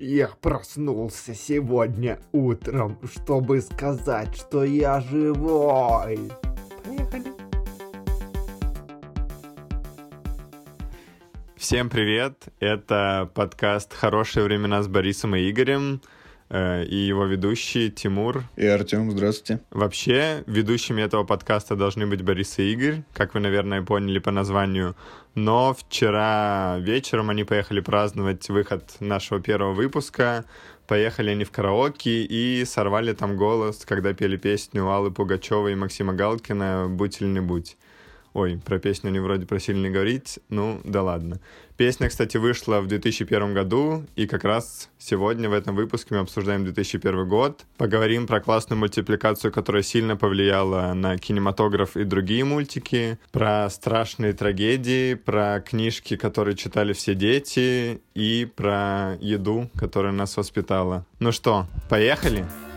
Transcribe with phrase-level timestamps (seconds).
[0.00, 6.20] Я проснулся сегодня утром, чтобы сказать, что я живой.
[6.84, 7.32] Поехали.
[11.56, 12.46] Всем привет!
[12.60, 16.00] Это подкаст «Хорошие времена» с Борисом и Игорем
[16.50, 18.44] и его ведущий Тимур.
[18.56, 19.62] И Артем, здравствуйте.
[19.70, 24.96] Вообще, ведущими этого подкаста должны быть Борис и Игорь, как вы, наверное, поняли по названию.
[25.34, 30.44] Но вчера вечером они поехали праздновать выход нашего первого выпуска.
[30.86, 36.14] Поехали они в караоке и сорвали там голос, когда пели песню Аллы Пугачевой и Максима
[36.14, 37.76] Галкина «Будь или не будь».
[38.38, 41.40] Ой, про песню они вроде просили не говорить, ну да ладно.
[41.76, 46.62] Песня, кстати, вышла в 2001 году, и как раз сегодня в этом выпуске мы обсуждаем
[46.62, 47.64] 2001 год.
[47.76, 55.14] Поговорим про классную мультипликацию, которая сильно повлияла на кинематограф и другие мультики, про страшные трагедии,
[55.14, 61.04] про книжки, которые читали все дети, и про еду, которая нас воспитала.
[61.18, 62.42] Ну что, поехали?
[62.42, 62.67] Поехали!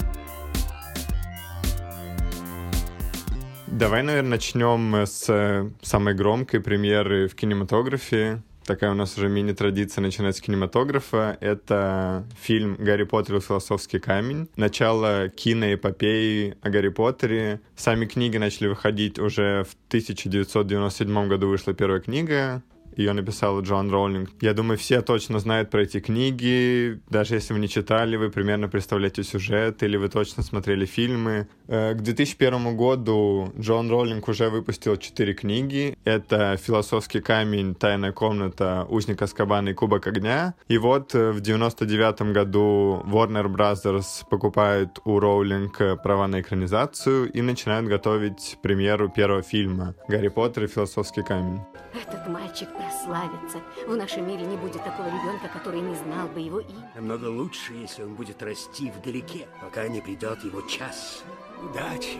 [3.72, 8.44] Давай, наверное, начнем с э, самой громкой премьеры в кинематографе.
[8.66, 11.38] Такая у нас уже мини-традиция начинать с кинематографа.
[11.40, 14.50] Это фильм «Гарри Поттер и философский камень».
[14.58, 17.62] Начало киноэпопеи о Гарри Поттере.
[17.78, 22.62] Сами книги начали выходить уже в 1997 году вышла первая книга
[22.96, 24.30] ее написал Джон Роулинг.
[24.42, 27.00] Я думаю, все точно знают про эти книги.
[27.10, 31.48] Даже если вы не читали, вы примерно представляете сюжет или вы точно смотрели фильмы.
[31.68, 35.98] Э, к 2001 году Джон Роулинг уже выпустил четыре книги.
[36.04, 40.56] Это «Философский камень», «Тайная комната», «Узник Аскабана» и «Кубок огня».
[40.68, 47.42] И вот э, в 99 году Warner Brothers покупает у Роулинг права на экранизацию и
[47.42, 51.62] начинают готовить премьеру первого фильма «Гарри Поттер и философский камень».
[51.94, 53.62] Этот мальчик прославится.
[53.88, 56.92] В нашем мире не будет такого ребенка, который не знал бы его имя.
[56.96, 61.24] Намного лучше, если он будет расти вдалеке, пока не придет его час.
[61.64, 62.18] Удачи,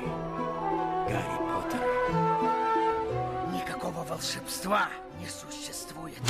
[1.08, 1.82] Гарри Поттер.
[3.54, 6.22] Никакого волшебства не существует.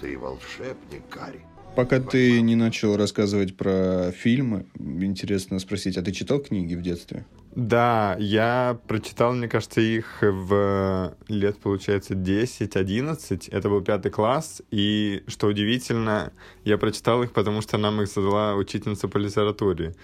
[0.00, 1.44] Ты волшебник, Гарри.
[1.76, 7.26] Пока ты не начал рассказывать про фильмы, интересно спросить, а ты читал книги в детстве?
[7.54, 13.48] Да, я прочитал, мне кажется, их в лет, получается, 10-11.
[13.50, 14.62] Это был пятый класс.
[14.70, 16.32] И, что удивительно,
[16.64, 19.94] я прочитал их, потому что нам их задала учительница по литературе.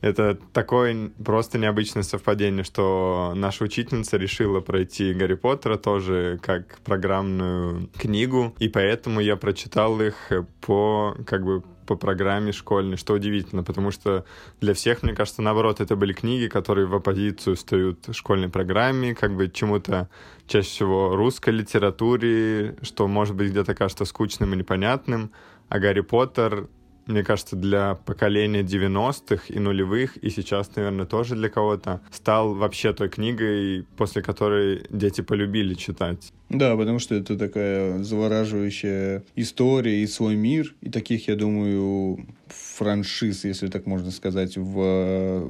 [0.00, 7.88] Это такое просто необычное совпадение, что наша учительница решила пройти Гарри Поттера тоже как программную
[7.98, 13.90] книгу, и поэтому я прочитал их по как бы по программе школьной, что удивительно, потому
[13.90, 14.24] что
[14.60, 19.34] для всех, мне кажется, наоборот, это были книги, которые в оппозицию стоят школьной программе, как
[19.34, 20.08] бы чему-то
[20.46, 25.32] чаще всего русской литературе, что может быть где-то кажется скучным и непонятным,
[25.68, 26.68] а Гарри Поттер
[27.10, 32.92] мне кажется, для поколения 90-х и нулевых, и сейчас, наверное, тоже для кого-то, стал вообще
[32.92, 36.32] той книгой, после которой дети полюбили читать.
[36.48, 43.44] Да, потому что это такая завораживающая история и свой мир, и таких, я думаю, франшиз,
[43.44, 45.48] если так можно сказать, в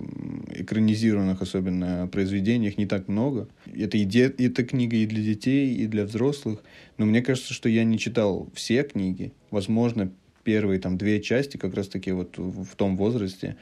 [0.55, 3.49] экранизированных особенно произведениях не так много.
[3.75, 4.25] Это, и де...
[4.25, 6.63] это книга и для детей, и для взрослых.
[6.99, 9.33] Но мне кажется, что я не читал все книги.
[9.51, 10.13] Возможно,
[10.45, 13.57] первые там две части как раз-таки вот в том возрасте.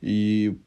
[0.00, 0.58] И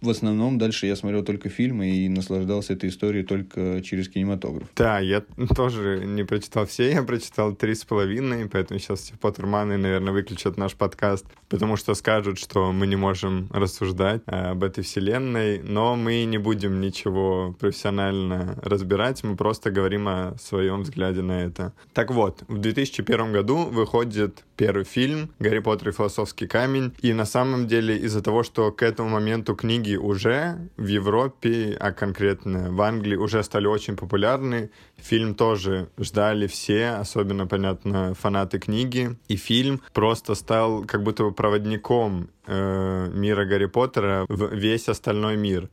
[0.00, 4.68] в основном дальше я смотрел только фильмы и наслаждался этой историей только через кинематограф.
[4.76, 5.22] Да, я
[5.56, 10.56] тоже не прочитал все, я прочитал три с половиной, поэтому сейчас все Поттерманы, наверное, выключат
[10.56, 15.96] наш подкаст, потому что скажут, что мы не можем рассуждать э, об этой вселенной, но
[15.96, 21.72] мы не будем ничего профессионально разбирать, мы просто говорим о своем взгляде на это.
[21.92, 27.24] Так вот, в 2001 году выходит первый фильм «Гарри Поттер и философский камень», и на
[27.24, 32.70] самом деле из-за того, что к этому моменту книги книги уже в Европе, а конкретно
[32.70, 34.70] в Англии, уже стали очень популярны.
[34.96, 39.16] Фильм тоже ждали все, особенно, понятно, фанаты книги.
[39.28, 45.36] И фильм просто стал как будто бы проводником э, мира Гарри Поттера в весь остальной
[45.36, 45.68] мир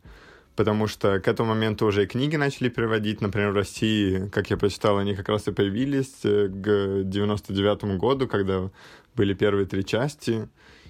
[0.55, 3.21] потому что к этому моменту уже и книги начали переводить.
[3.21, 8.27] Например, в России, как я прочитал, они как раз и появились э, к 99 году,
[8.27, 8.69] когда
[9.15, 10.47] были первые три части.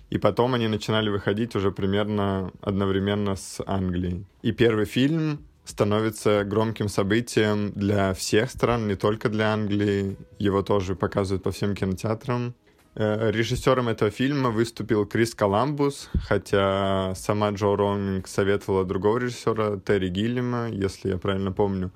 [0.09, 4.25] И потом они начинали выходить уже примерно одновременно с Англией.
[4.42, 10.15] И первый фильм становится громким событием для всех стран, не только для Англии.
[10.39, 12.54] Его тоже показывают по всем кинотеатрам.
[12.95, 20.07] Э, режиссером этого фильма выступил Крис Коламбус, хотя сама Джо Роулинг советовала другого режиссера, Терри
[20.07, 21.92] Гиллима, если я правильно помню.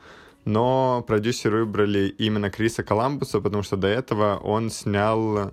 [0.46, 5.52] Но продюсеры выбрали именно Криса Коламбуса, потому что до этого он снял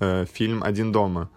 [0.00, 1.30] э, фильм «Один дома»,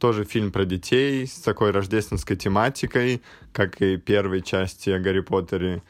[0.00, 5.82] тоже фильм про детей с такой рождественской тематикой, как и первой части о Гарри Поттере.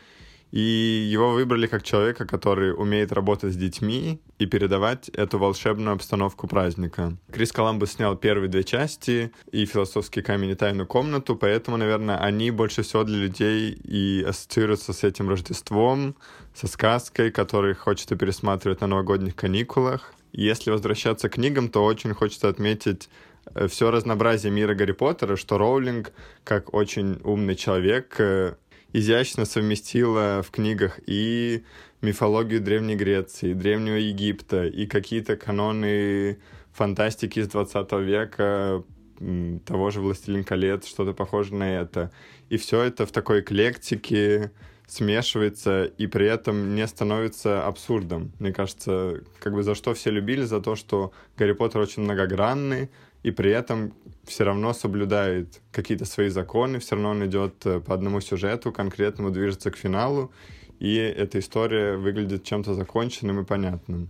[0.50, 6.48] И его выбрали как человека, который умеет работать с детьми и передавать эту волшебную обстановку
[6.48, 7.16] праздника.
[7.30, 12.50] Крис Коламбус снял первые две части и «Философский камень» и «Тайную комнату», поэтому, наверное, они
[12.50, 16.16] больше всего для людей и ассоциируются с этим Рождеством,
[16.52, 20.12] со сказкой, которую хочется пересматривать на новогодних каникулах.
[20.32, 23.08] Если возвращаться к книгам, то очень хочется отметить
[23.68, 26.12] все разнообразие мира Гарри Поттера, что Роулинг,
[26.44, 28.54] как очень умный человек, э,
[28.92, 31.64] изящно совместила в книгах и
[32.02, 36.38] мифологию Древней Греции, Древнего Египта, и какие-то каноны
[36.72, 38.84] фантастики из 20 века,
[39.66, 42.10] того же «Властелин колец», что-то похожее на это.
[42.48, 44.50] И все это в такой эклектике
[44.86, 48.32] смешивается и при этом не становится абсурдом.
[48.40, 52.90] Мне кажется, как бы за что все любили, за то, что Гарри Поттер очень многогранный,
[53.22, 53.92] и при этом
[54.24, 59.30] все равно соблюдает какие-то свои законы, все равно он идет э, по одному сюжету, конкретному
[59.30, 60.30] движется к финалу,
[60.78, 64.08] и эта история выглядит чем-то законченным и понятным.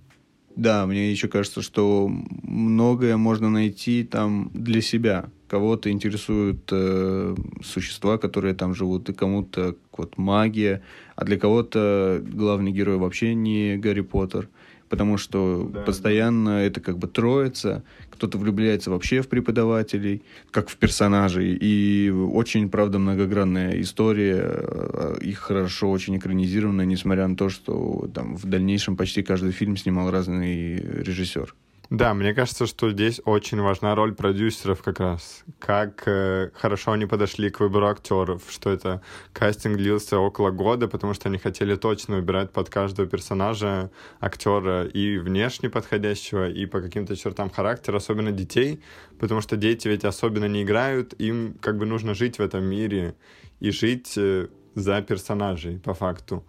[0.56, 5.30] Да, мне еще кажется, что многое можно найти там для себя.
[5.48, 10.82] Кого-то интересуют э, существа, которые там живут, и кому-то вот магия,
[11.16, 14.48] а для кого-то главный герой вообще не Гарри Поттер
[14.90, 16.60] потому что да, постоянно да.
[16.62, 17.84] это как бы троица,
[18.20, 25.38] кто-то влюбляется вообще в преподавателей, как в персонажей, и очень, правда, многогранная история, э, их
[25.38, 30.76] хорошо очень экранизирована, несмотря на то, что там в дальнейшем почти каждый фильм снимал разный
[30.76, 31.54] режиссер.
[31.90, 35.42] Да, мне кажется, что здесь очень важна роль продюсеров как раз.
[35.58, 39.02] Как э, хорошо они подошли к выбору актеров, что это
[39.32, 43.90] кастинг длился около года, потому что они хотели точно выбирать под каждого персонажа
[44.20, 48.80] актера и внешне подходящего, и по каким-то чертам характера, особенно детей,
[49.18, 53.16] потому что дети ведь особенно не играют, им как бы нужно жить в этом мире
[53.58, 54.46] и жить э,
[54.76, 56.44] за персонажей по факту.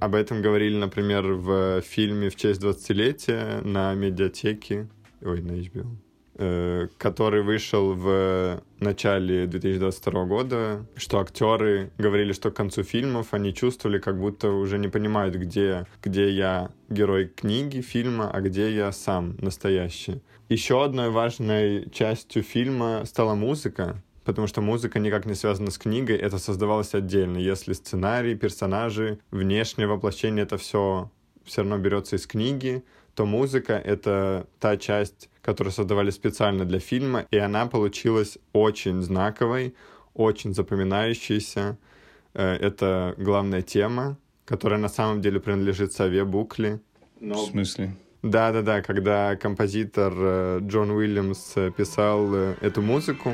[0.00, 4.88] Об этом говорили, например, в фильме «В честь 20-летия» на медиатеке,
[5.20, 5.86] ой, на HBO,
[6.36, 13.52] э, который вышел в начале 2022 года, что актеры говорили, что к концу фильмов они
[13.52, 18.90] чувствовали, как будто уже не понимают, где, где я герой книги, фильма, а где я
[18.90, 20.22] сам настоящий.
[20.48, 26.16] Еще одной важной частью фильма стала музыка, потому что музыка никак не связана с книгой,
[26.16, 27.38] это создавалось отдельно.
[27.38, 31.10] Если сценарий, персонажи, внешнее воплощение, это все
[31.44, 32.82] все равно берется из книги,
[33.14, 39.74] то музыка— это та часть, которую создавали специально для фильма, и она получилась очень знаковой,
[40.14, 41.78] очень запоминающейся.
[42.34, 46.80] Э, это главная тема, которая на самом деле принадлежит Саве Букли.
[47.20, 47.34] Но...
[47.34, 47.94] В смысле?
[48.22, 53.32] Да-да-да, когда композитор э, Джон Уильямс э, писал эту музыку,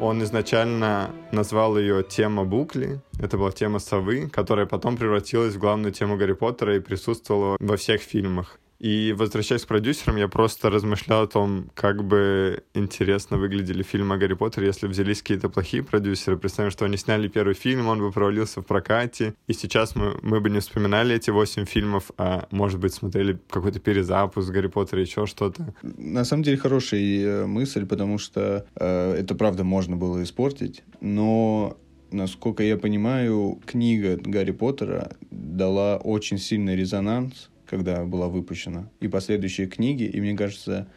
[0.00, 3.02] Он изначально назвал ее «Тема Букли».
[3.18, 7.76] Это была тема совы, которая потом превратилась в главную тему Гарри Поттера и присутствовала во
[7.76, 8.59] всех фильмах.
[8.80, 14.18] И возвращаясь к продюсерам, я просто размышлял о том, как бы интересно выглядели фильмы о
[14.18, 16.38] Гарри Поттере, если взялись какие-то плохие продюсеры.
[16.38, 20.40] Представим, что они сняли первый фильм, он бы провалился в прокате, и сейчас мы, мы
[20.40, 25.26] бы не вспоминали эти восемь фильмов, а, может быть, смотрели какой-то перезапуск Гарри Поттера, еще
[25.26, 25.74] что-то.
[25.82, 31.76] На самом деле хорошая э, мысль, потому что э, это, правда, можно было испортить, но
[32.10, 39.68] насколько я понимаю, книга Гарри Поттера дала очень сильный резонанс когда была выпущена, и последующие
[39.68, 40.88] книги, и мне кажется,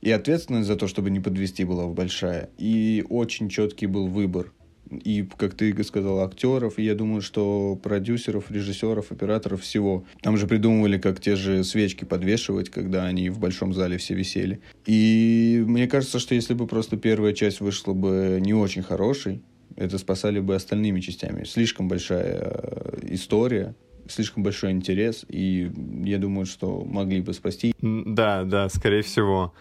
[0.00, 4.52] и ответственность за то, чтобы не подвести была большая, и очень четкий был выбор.
[4.90, 10.04] И, как ты сказал, актеров, и я думаю, что продюсеров, режиссеров, операторов всего.
[10.20, 14.60] Там же придумывали, как те же свечки подвешивать, когда они в большом зале все висели.
[14.84, 19.40] И мне кажется, что если бы просто первая часть вышла бы не очень хорошей,
[19.76, 21.44] это спасали бы остальными частями.
[21.44, 23.74] Слишком большая э, история,
[24.08, 25.70] слишком большой интерес, и
[26.04, 27.74] я думаю, что могли бы спасти.
[27.80, 29.52] Да, да, скорее всего.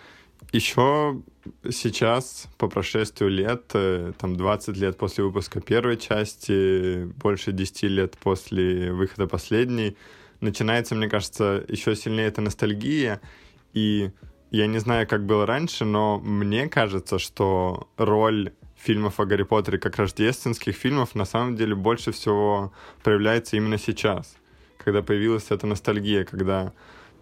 [0.51, 1.21] Еще
[1.69, 8.17] сейчас, по прошествию лет, э, там 20 лет после выпуска первой части, больше 10 лет
[8.17, 9.95] после выхода последней,
[10.41, 13.21] начинается, мне кажется, еще сильнее эта ностальгия.
[13.73, 14.11] И
[14.49, 18.51] я не знаю, как было раньше, но мне кажется, что роль
[18.83, 22.73] фильмов о Гарри Поттере как рождественских фильмов на самом деле больше всего
[23.03, 24.35] проявляется именно сейчас,
[24.77, 26.73] когда появилась эта ностальгия, когда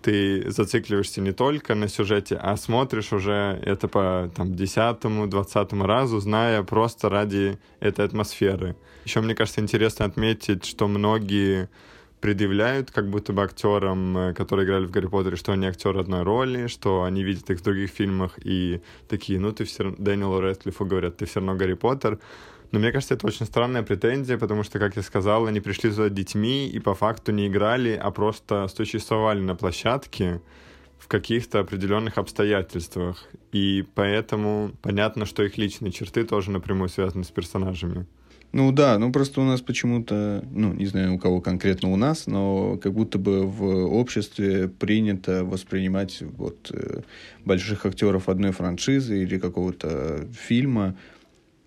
[0.01, 6.19] ты зацикливаешься не только на сюжете, а смотришь уже это по там, десятому, двадцатому разу,
[6.19, 8.77] зная просто ради этой атмосферы.
[9.03, 11.69] Еще, мне кажется, интересно отметить, что многие
[12.21, 16.23] предъявляют как будто бы актерам, э, которые играли в Гарри Поттере, что они актеры одной
[16.23, 20.39] роли, что они видят их в других фильмах и такие, ну ты все равно, Дэниелу
[20.39, 22.19] Рэдклиффу говорят, ты все равно Гарри Поттер.
[22.71, 26.09] Но мне кажется, это очень странная претензия, потому что, как я сказал, они пришли туда
[26.09, 30.41] детьми и по факту не играли, а просто существовали на площадке
[30.99, 33.27] в каких-то определенных обстоятельствах.
[33.51, 38.05] И поэтому понятно, что их личные черты тоже напрямую связаны с персонажами.
[38.51, 42.25] Ну да, ну просто у нас почему-то, ну не знаю у кого конкретно у нас,
[42.25, 43.63] но как будто бы в
[43.93, 47.01] обществе принято воспринимать вот э,
[47.45, 50.95] больших актеров одной франшизы или какого-то фильма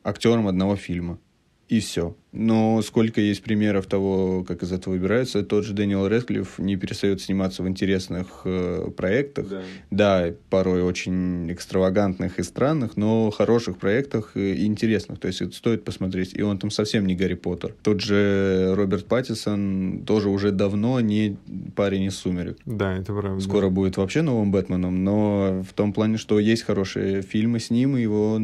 [0.03, 1.21] актером одного фильма.
[1.69, 2.17] И все.
[2.33, 7.21] Но сколько есть примеров того, как из этого выбираются, тот же Дэниел Рэдклифф не перестает
[7.21, 9.49] сниматься в интересных э, проектах.
[9.49, 9.62] Да.
[9.91, 15.19] да, порой очень экстравагантных и странных, но хороших проектах и интересных.
[15.19, 16.35] То есть это стоит посмотреть.
[16.35, 17.75] И он там совсем не Гарри Поттер.
[17.83, 21.37] Тот же Роберт Паттисон тоже уже давно не
[21.77, 22.59] парень из «Сумерек».
[22.65, 23.41] Да, это правда.
[23.41, 27.97] Скоро будет вообще новым Бэтменом, но в том плане, что есть хорошие фильмы с ним,
[27.97, 28.35] и его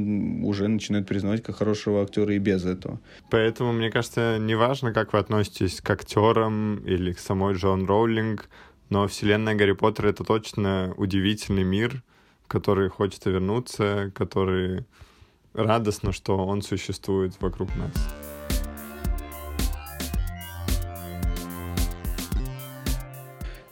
[0.47, 3.01] уже начинают признавать как хорошего актера и без этого.
[3.31, 8.49] Поэтому мне кажется, неважно, как вы относитесь к актерам или к самой Джон Роулинг,
[8.91, 12.03] но вселенная Гарри Поттера— это точно удивительный мир,
[12.45, 14.85] в который хочется вернуться, который
[15.55, 17.93] радостно, что он существует вокруг нас.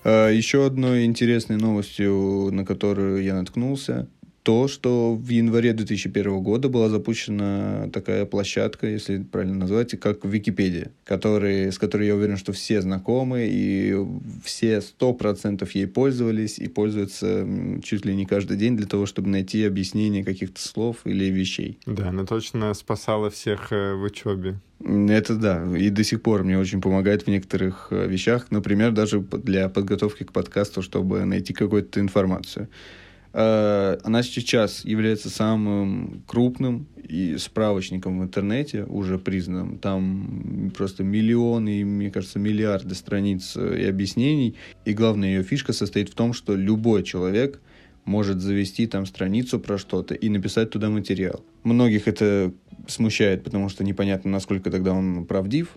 [0.05, 4.09] А, Еще одной интересной новостью, на которую я наткнулся,
[4.47, 10.93] то, что в январе 2001 года была запущена такая площадка, если правильно назвать, как Википедия,
[11.05, 13.97] который, с которой я уверен, что все знакомы, и
[14.45, 17.45] все сто процентов ей пользовались и пользуются
[17.83, 21.81] чуть ли не каждый день для того, чтобы найти объяснение каких-то слов или вещей.
[21.85, 24.61] Да, она точно спасала всех э, в учебе.
[24.79, 29.19] Это да, и до сих пор мне очень помогает в некоторых э, вещах, например, даже
[29.19, 32.69] для подготовки к подкасту, чтобы найти какую-то информацию.
[33.38, 39.76] Э, она сейчас является самым крупным и справочником в интернете, уже признанным.
[39.76, 44.57] Там просто миллионы, мне кажется, миллиарды страниц э, и объяснений.
[44.87, 47.61] И главная ее фишка состоит в том, что любой человек
[48.07, 51.45] может завести там страницу про что-то и написать туда материал.
[51.62, 52.55] Многих это
[52.88, 55.76] смущает, потому что непонятно, насколько тогда он правдив,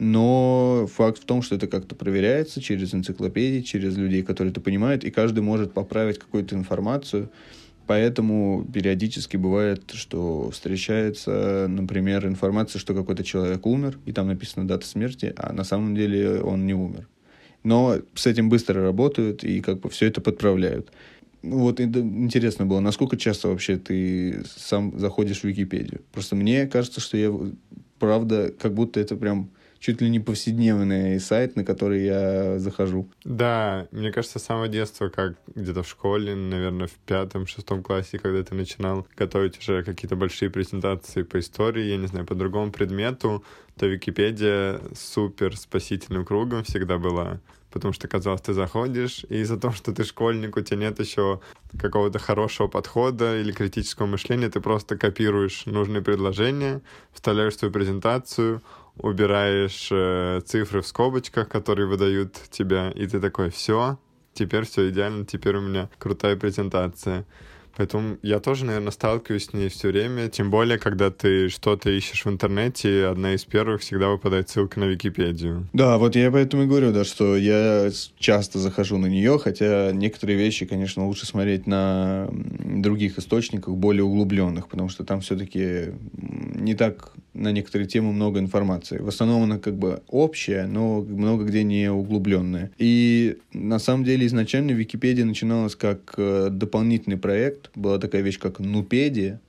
[0.00, 5.02] но факт в том, что это как-то проверяется через энциклопедии, через людей, которые это понимают,
[5.02, 7.30] и каждый может поправить какую-то информацию.
[7.88, 14.86] Поэтому периодически бывает, что встречается, например, информация, что какой-то человек умер, и там написана дата
[14.86, 17.08] смерти, а на самом деле он не умер.
[17.64, 20.92] Но с этим быстро работают и как бы все это подправляют.
[21.42, 26.02] Вот интересно было, насколько часто вообще ты сам заходишь в Википедию?
[26.12, 27.34] Просто мне кажется, что я
[27.98, 29.50] правда, как будто это прям
[29.80, 33.08] чуть ли не повседневный сайт, на который я захожу.
[33.24, 38.18] Да, мне кажется, с самого детства, как где-то в школе, наверное, в пятом, шестом классе,
[38.18, 42.72] когда ты начинал готовить уже какие-то большие презентации по истории, я не знаю, по другому
[42.72, 43.44] предмету,
[43.78, 49.74] то Википедия супер спасительным кругом всегда была потому что, казалось, ты заходишь, и из-за того,
[49.74, 51.40] что ты школьник, у тебя нет еще
[51.78, 56.80] какого-то хорошего подхода или критического мышления, ты просто копируешь нужные предложения,
[57.12, 58.62] вставляешь свою презентацию,
[58.98, 63.98] убираешь э, цифры в скобочках, которые выдают тебя, и ты такой, все,
[64.34, 67.26] теперь все идеально, теперь у меня крутая презентация.
[67.78, 70.28] Поэтому я тоже, наверное, сталкиваюсь с ней все время.
[70.28, 74.84] Тем более, когда ты что-то ищешь в интернете, одна из первых всегда выпадает ссылка на
[74.84, 75.68] Википедию.
[75.72, 80.36] Да, вот я поэтому и говорю, да, что я часто захожу на нее, хотя некоторые
[80.36, 87.12] вещи, конечно, лучше смотреть на других источниках, более углубленных, потому что там все-таки не так
[87.38, 88.98] на некоторые темы много информации.
[88.98, 92.70] В основном она как бы общая, но много где не углубленная.
[92.78, 98.58] И на самом деле изначально Википедия начиналась как э, дополнительный проект, была такая вещь, как
[98.58, 99.40] Нупедия.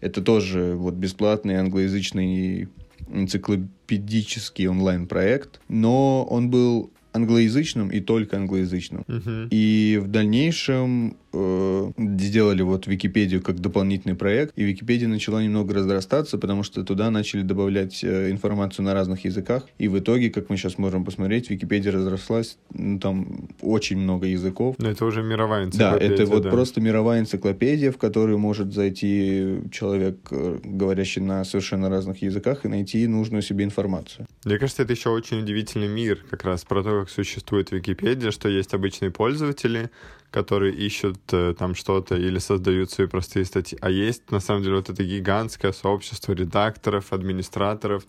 [0.00, 2.68] Это тоже вот бесплатный англоязычный
[3.08, 9.04] энциклопедический онлайн-проект, но он был англоязычным и только англоязычным.
[9.06, 9.48] Uh-huh.
[9.50, 16.38] И в дальнейшем э, сделали вот Википедию как дополнительный проект, и Википедия начала немного разрастаться,
[16.38, 20.56] потому что туда начали добавлять э, информацию на разных языках, и в итоге, как мы
[20.56, 24.74] сейчас можем посмотреть, Википедия разрослась, ну, там очень много языков.
[24.78, 26.08] Но это уже мировая энциклопедия.
[26.08, 26.50] Да, это вот да.
[26.50, 32.68] просто мировая энциклопедия, в которую может зайти человек, э, говорящий на совершенно разных языках, и
[32.68, 34.26] найти нужную себе информацию.
[34.44, 38.48] Мне кажется, это еще очень удивительный мир, как раз про то, как существует Википедия, что
[38.48, 39.90] есть обычные пользователи,
[40.30, 43.76] которые ищут э, там что-то или создают свои простые статьи.
[43.82, 48.06] А есть, на самом деле, вот это гигантское сообщество редакторов, администраторов,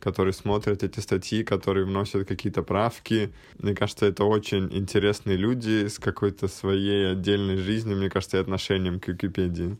[0.00, 3.30] которые смотрят эти статьи, которые вносят какие-то правки.
[3.58, 8.98] Мне кажется, это очень интересные люди с какой-то своей отдельной жизнью, мне кажется, и отношением
[8.98, 9.76] к Википедии.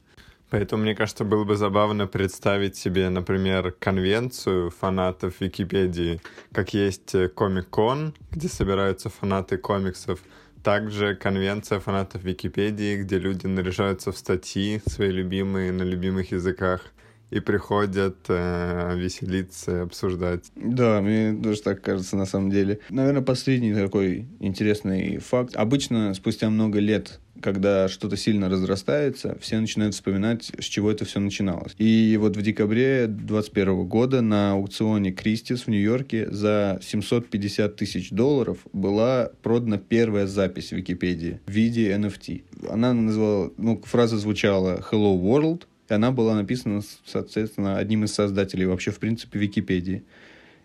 [0.50, 6.21] Поэтому, мне кажется, было бы забавно представить себе, например, конвенцию фанатов Википедии,
[6.52, 10.21] как есть Комик-кон, где собираются фанаты комиксов,
[10.62, 16.83] также конвенция фанатов Википедии, где люди наряжаются в статьи свои любимые на любимых языках
[17.30, 20.50] и приходят э, веселиться, обсуждать.
[20.56, 22.80] Да, мне тоже так кажется на самом деле.
[22.90, 25.56] Наверное, последний такой интересный факт.
[25.56, 31.20] Обычно спустя много лет когда что-то сильно разрастается, все начинают вспоминать, с чего это все
[31.20, 31.75] начиналось.
[31.78, 38.58] И вот в декабре 2021 года на аукционе Кристис в Нью-Йорке за 750 тысяч долларов
[38.73, 42.70] была продана первая запись в Википедии в виде NFT.
[42.70, 48.66] Она называла, ну, фраза звучала «Hello World», и она была написана, соответственно, одним из создателей
[48.66, 50.04] вообще, в принципе, Википедии.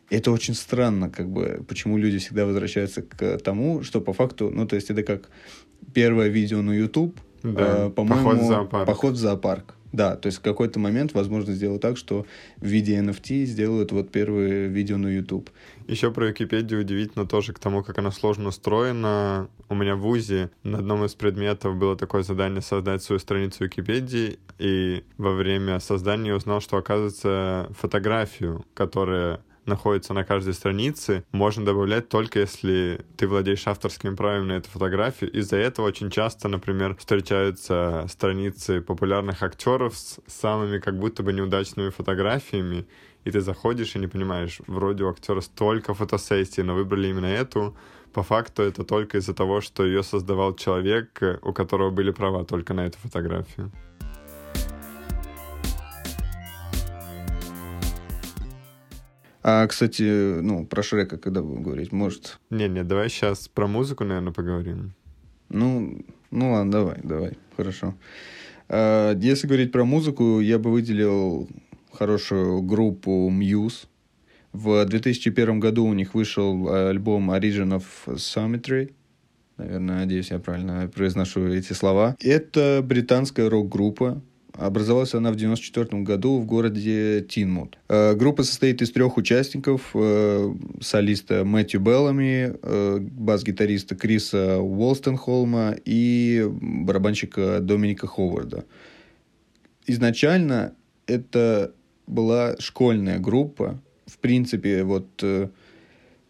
[0.10, 4.52] И это очень странно, как бы, почему люди всегда возвращаются к тому, что по факту,
[4.54, 5.30] ну, то есть это как
[5.94, 8.88] первое видео на YouTube, да, э, по-моему, поход в зоопарк.
[8.88, 9.76] Поход в зоопарк.
[9.94, 12.26] Да, то есть в какой-то момент, возможно, сделать так, что
[12.58, 15.52] в виде NFT сделают вот первые видео на YouTube.
[15.88, 19.50] Еще про Википедию удивительно тоже к тому, как она сложно устроена.
[19.70, 24.40] У меня в ВУЗе на одном из предметов было такое задание создать свою страницу Википедии,
[24.60, 32.10] и во время создания узнал, что, оказывается, фотографию, которая находится на каждой странице, можно добавлять
[32.10, 35.32] только если ты владеешь авторским правом на эту фотографию.
[35.32, 41.90] Из-за этого очень часто, например, встречаются страницы популярных актеров с самыми как будто бы неудачными
[41.90, 42.86] фотографиями,
[43.26, 47.76] и ты заходишь и не понимаешь, вроде у актера столько фотосессий, но выбрали именно эту.
[48.14, 52.74] По факту это только из-за того, что ее создавал человек, у которого были права только
[52.74, 53.72] на эту фотографию.
[59.46, 62.40] А, кстати, ну, про Шрека когда будем говорить, может?
[62.50, 64.94] Не-не, давай сейчас про музыку, наверное, поговорим.
[65.50, 67.94] Ну, ну ладно, давай, давай, хорошо.
[68.70, 71.50] А, если говорить про музыку, я бы выделил
[71.94, 73.86] хорошую группу Muse.
[74.52, 77.84] В 2001 году у них вышел альбом Origin of
[78.16, 78.94] Symmetry.
[79.58, 82.16] Наверное, надеюсь, я правильно произношу эти слова.
[82.20, 84.22] Это британская рок-группа,
[84.56, 87.80] Образовалась она в 1994 году в городе Тинмут.
[87.90, 89.92] Э, группа состоит из трех участников.
[89.96, 98.66] Э, солиста Мэтью Беллами, э, бас-гитариста Криса Уолстенхолма и барабанщика Доминика Ховарда.
[99.88, 100.76] Изначально
[101.08, 101.74] это
[102.08, 103.80] была школьная группа.
[104.06, 105.24] В принципе, вот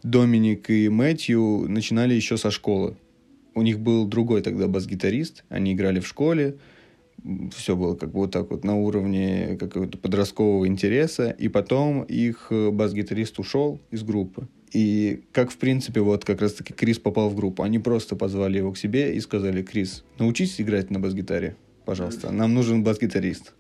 [0.04, 2.96] Доминик и Мэтью начинали еще со школы.
[3.56, 5.44] У них был другой тогда бас-гитарист.
[5.50, 6.56] Они играли в школе
[7.56, 12.48] все было как бы вот так вот на уровне какого-то подросткового интереса, и потом их
[12.50, 14.48] э, бас-гитарист ушел из группы.
[14.72, 18.72] И как, в принципе, вот как раз-таки Крис попал в группу, они просто позвали его
[18.72, 21.56] к себе и сказали, Крис, научись играть на бас-гитаре,
[21.86, 23.54] пожалуйста, нам нужен бас-гитарист.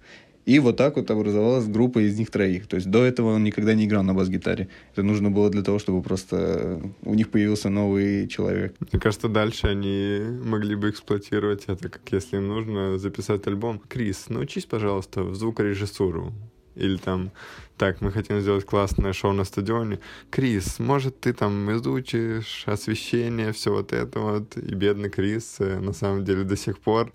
[0.45, 2.67] И вот так вот образовалась группа из них троих.
[2.67, 4.67] То есть до этого он никогда не играл на бас-гитаре.
[4.91, 8.75] Это нужно было для того, чтобы просто у них появился новый человек.
[8.79, 13.81] Мне кажется, дальше они могли бы эксплуатировать это, как если им нужно записать альбом.
[13.87, 16.33] Крис, научись, пожалуйста, в звукорежиссуру.
[16.75, 17.31] Или там,
[17.77, 19.99] так, мы хотим сделать классное шоу на стадионе.
[20.31, 24.57] Крис, может, ты там изучишь освещение, все вот это вот.
[24.57, 27.13] И бедный Крис, э, на самом деле, до сих пор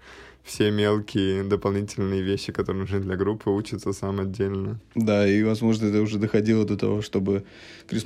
[0.48, 4.80] все мелкие дополнительные вещи, которые нужны для группы, учатся сам отдельно.
[4.94, 7.44] Да, и, возможно, это уже доходило до того, чтобы...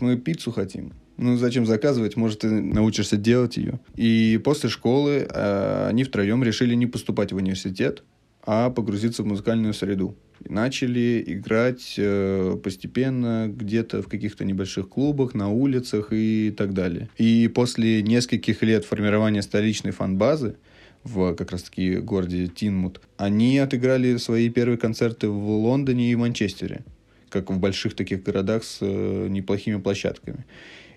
[0.01, 0.93] Мы пиццу хотим.
[1.19, 2.17] Ну, зачем заказывать?
[2.17, 3.79] Может, ты научишься делать ее.
[3.95, 8.03] И после школы э, они втроем решили не поступать в университет,
[8.45, 10.17] а погрузиться в музыкальную среду.
[10.41, 17.09] И начали играть э, постепенно где-то в каких-то небольших клубах, на улицах и так далее.
[17.19, 20.57] И после нескольких лет формирования столичной фан-базы
[21.05, 26.85] в как раз-таки городе Тинмут, они отыграли свои первые концерты в Лондоне и Манчестере,
[27.29, 30.45] как в больших таких городах с э, неплохими площадками.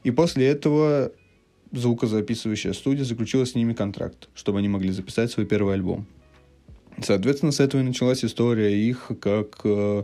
[0.03, 1.11] И после этого
[1.71, 6.05] звукозаписывающая студия заключила с ними контракт, чтобы они могли записать свой первый альбом.
[7.01, 10.03] Соответственно, с этого и началась история их как э,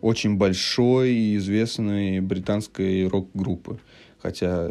[0.00, 3.78] очень большой и известной британской рок-группы.
[4.18, 4.70] Хотя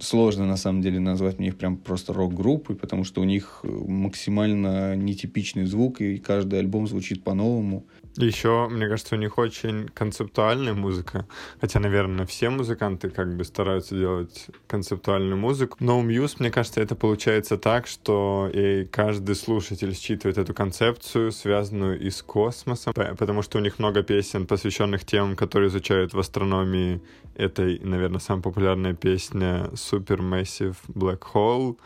[0.00, 4.94] сложно на самом деле назвать мне их прям просто рок-группой, потому что у них максимально
[4.96, 7.86] нетипичный звук, и каждый альбом звучит по-новому.
[8.16, 11.26] Еще, мне кажется, у них очень концептуальная музыка.
[11.60, 15.76] Хотя, наверное, все музыканты как бы стараются делать концептуальную музыку.
[15.80, 21.32] Но у Muse, мне кажется, это получается так, что и каждый слушатель считывает эту концепцию,
[21.32, 26.18] связанную и с космосом, потому что у них много песен, посвященных темам, которые изучают в
[26.18, 27.00] астрономии.
[27.36, 31.76] Это, наверное, самая популярная песня Supermassive Black Hole.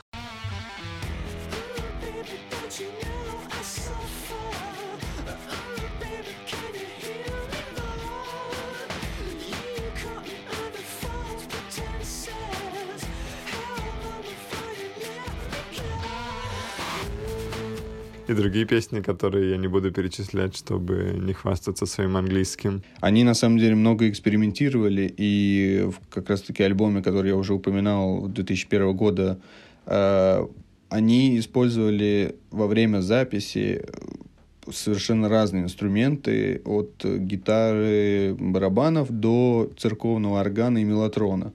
[18.32, 22.82] И другие песни, которые я не буду перечислять, чтобы не хвастаться своим английским.
[23.00, 28.28] Они на самом деле много экспериментировали, и в как раз-таки альбоме, который я уже упоминал
[28.28, 29.38] 2001 года,
[29.86, 30.46] э,
[30.88, 33.84] они использовали во время записи
[34.70, 41.52] совершенно разные инструменты, от гитары, барабанов до церковного органа и мелатрона,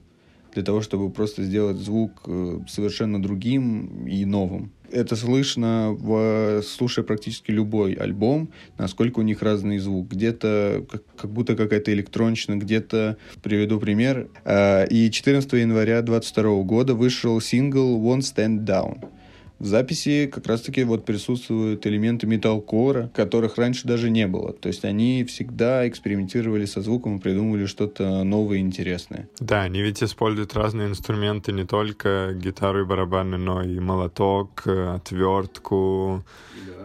[0.54, 7.04] для того, чтобы просто сделать звук э, совершенно другим и новым это слышно, в, слушая
[7.04, 10.08] практически любой альбом, насколько у них разный звук.
[10.08, 14.28] Где-то как, как будто какая-то электронщина, где-то, приведу пример.
[14.44, 19.17] Э, и 14 января 22 года вышел сингл «Won't Stand Down».
[19.58, 24.52] В записи как раз-таки вот присутствуют элементы металкора, которых раньше даже не было.
[24.52, 29.28] То есть они всегда экспериментировали со звуком и придумывали что-то новое и интересное.
[29.40, 36.24] Да, они ведь используют разные инструменты, не только гитару и барабаны, но и молоток, отвертку.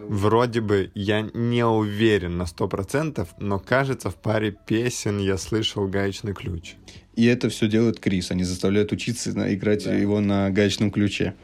[0.08, 5.86] Вроде бы я не уверен на сто процентов, но кажется, в паре песен я слышал
[5.86, 6.74] гаечный ключ.
[7.14, 8.32] И это все делает Крис.
[8.32, 9.94] Они заставляют учиться играть да.
[9.94, 11.34] его на гаечном ключе.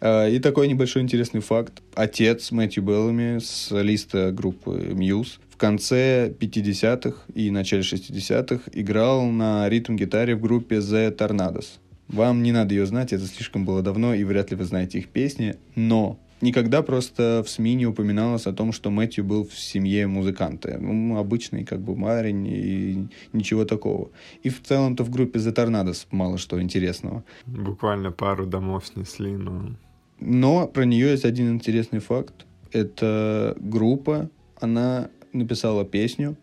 [0.00, 1.82] Э, и такой небольшой интересный факт.
[1.94, 9.68] Отец Мэтью Беллами с листа группы Muse в конце 50-х и начале 60-х играл на
[9.68, 11.78] ритм-гитаре в группе The Tornadoes.
[12.08, 15.08] Вам не надо ее знать, это слишком было давно, и вряд ли вы знаете их
[15.08, 20.08] песни, но никогда просто в СМИ не упоминалось о том, что Мэтью был в семье
[20.08, 20.78] музыканта.
[20.80, 24.10] Ну, обычный как бы парень и ничего такого.
[24.42, 27.22] И в целом-то в группе The Tornadoes мало что интересного.
[27.46, 29.76] Буквально пару домов снесли, но
[30.20, 32.46] но про нее есть один интересный факт.
[32.72, 34.30] Это группа,
[34.60, 36.36] она написала песню,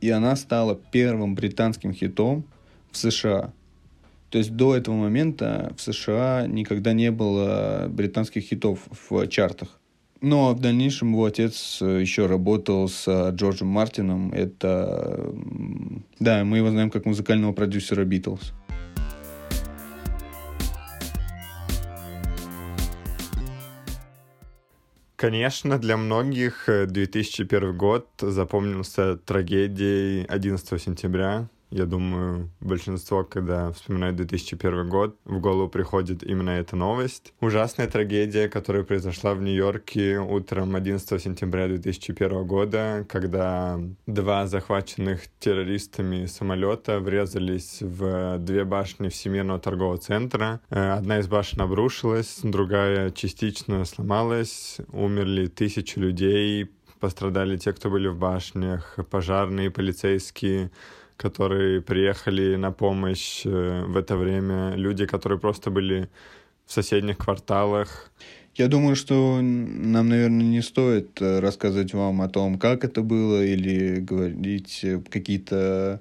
[0.00, 2.44] и она стала первым британским хитом
[2.90, 3.52] в США.
[4.30, 9.80] То есть до этого момента в США никогда не было британских хитов в чартах.
[10.20, 14.32] Но в дальнейшем его отец еще работал с Джорджем Мартином.
[14.32, 15.32] Это...
[16.18, 18.52] Да, мы его знаем как музыкального продюсера Битлз.
[25.24, 34.16] Конечно, для многих 2001 э, год запомнился трагедией 11 сентября, я думаю, большинство, когда вспоминает
[34.16, 37.32] 2001 год, в голову приходит именно эта новость.
[37.40, 46.26] Ужасная трагедия, которая произошла в Нью-Йорке утром 11 сентября 2001 года, когда два захваченных террористами
[46.26, 50.60] самолета врезались в две башни Всемирного торгового центра.
[50.70, 58.08] Э, одна из башен обрушилась, другая частично сломалась, умерли тысячи людей, пострадали те, кто были
[58.08, 60.70] в башнях, пожарные, полицейские,
[61.16, 66.08] которые приехали на помощь э, в это время, люди, которые просто были
[66.66, 68.10] в соседних кварталах.
[68.54, 73.44] Я думаю, что нам, наверное, не стоит э, рассказывать вам о том, как это было,
[73.44, 76.00] или говорить э, какие-то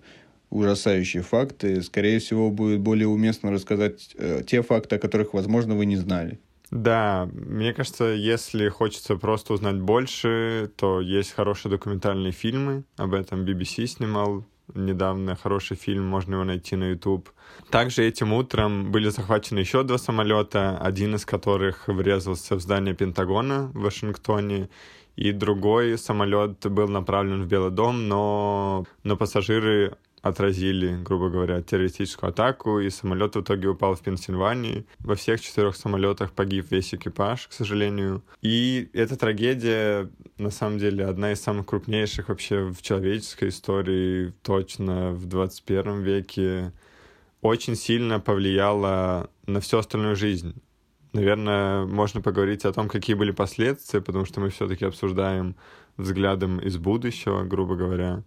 [0.50, 1.82] ужасающие факты.
[1.82, 6.40] Скорее всего, будет более уместно рассказать те факты, о которых, возможно, вы не знали.
[6.70, 12.84] Да, мне кажется, если хочется просто узнать больше, то есть хорошие документальные фильмы.
[12.98, 17.30] Об этом BBC снимал недавно хороший фильм, можно его найти на YouTube.
[17.70, 23.72] Также этим утром были захвачены еще два самолета, один из которых врезался в здание Пентагона
[23.74, 24.70] в Вашингтоне,
[25.16, 32.30] и другой самолет был направлен в Белый дом, но, но пассажиры отразили, грубо говоря, террористическую
[32.30, 34.86] атаку, и самолет в итоге упал в Пенсильвании.
[35.00, 38.24] Во всех четырех самолетах погиб весь экипаж, к сожалению.
[38.42, 45.12] И эта трагедия, на самом деле, одна из самых крупнейших вообще в человеческой истории, точно
[45.12, 46.72] в 21 веке,
[47.42, 50.56] очень сильно повлияла на всю остальную жизнь.
[51.12, 55.58] Наверное, можно поговорить о том, какие были последствия, потому что мы все-таки обсуждаем
[55.98, 58.24] взглядом из будущего, грубо говоря.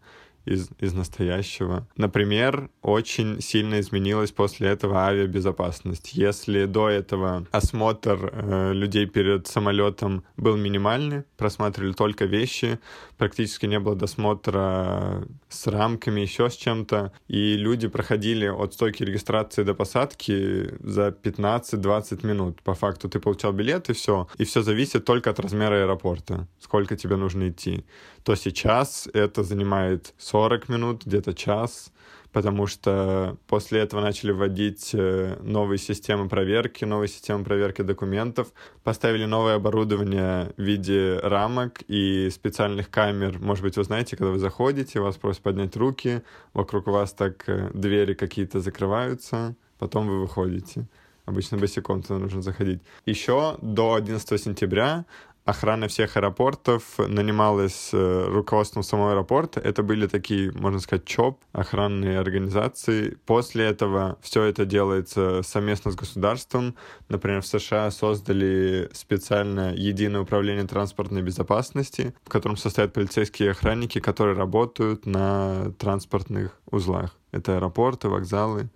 [0.46, 1.86] Из, из настоящего.
[1.96, 6.14] Например, очень сильно изменилась после этого авиабезопасность.
[6.14, 12.78] Если до этого осмотр э, людей перед самолетом был минимальный, просматривали только вещи,
[13.18, 19.64] практически не было досмотра с рамками, еще с чем-то, и люди проходили от стойки регистрации
[19.64, 22.62] до посадки за 15-20 минут.
[22.62, 26.96] По факту ты получал билет и все, и все зависит только от размера аэропорта, сколько
[26.96, 27.84] тебе нужно идти.
[28.22, 30.35] То сейчас это занимает 40
[30.68, 31.92] минут, где-то час,
[32.32, 38.48] потому что после этого начали вводить э, новые системы проверки, новые системы проверки документов,
[38.84, 43.38] поставили новое оборудование в виде рамок и специальных камер.
[43.38, 46.22] Может быть, вы знаете, когда вы заходите, вас просят поднять руки,
[46.52, 50.86] вокруг вас так э, двери какие-то закрываются, потом вы выходите.
[51.24, 52.80] Обычно босиком туда нужно заходить.
[53.06, 55.06] Еще до 11 сентября
[55.46, 59.60] охрана всех аэропортов нанималась э, руководством самого аэропорта.
[59.60, 63.16] Это были такие, можно сказать, ЧОП, охранные организации.
[63.26, 66.74] После этого все это делается совместно с государством.
[67.08, 74.36] Например, в США создали специальное единое управление транспортной безопасности, в котором состоят полицейские охранники, которые
[74.36, 77.16] работают на транспортных узлах.
[77.30, 78.68] Это аэропорты, вокзалы.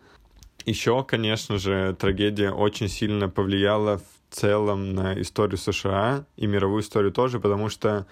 [0.66, 4.00] Еще, конечно же, трагедия очень сильно повлияла
[4.30, 8.06] целом на историю США и мировую историю тоже, потому что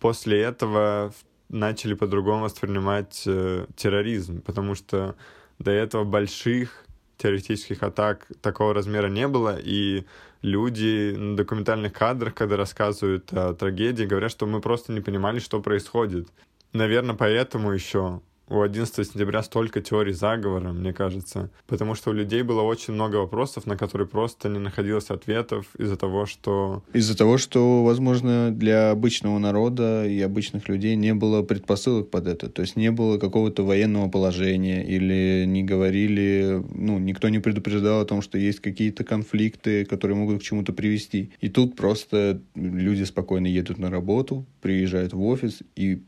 [0.00, 1.12] после этого
[1.48, 5.14] начали по-другому воспринимать э, терроризм, потому что
[5.58, 6.84] до этого больших
[7.16, 10.04] террористических атак такого размера не было, и
[10.42, 15.60] люди на документальных кадрах, когда рассказывают о трагедии, говорят, что мы просто не понимали, что
[15.60, 16.28] происходит.
[16.72, 22.42] Наверное, поэтому еще у 11 сентября столько теорий заговора, мне кажется, потому что у людей
[22.42, 26.82] было очень много вопросов, на которые просто не находилось ответов из-за того, что...
[26.92, 32.48] Из-за того, что, возможно, для обычного народа и обычных людей не было предпосылок под это,
[32.48, 38.04] то есть не было какого-то военного положения или не говорили, ну, никто не предупреждал о
[38.04, 41.32] том, что есть какие-то конфликты, которые могут к чему-то привести.
[41.40, 46.02] И тут просто люди спокойно едут на работу, приезжают в офис и